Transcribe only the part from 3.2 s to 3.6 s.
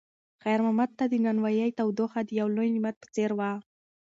وه.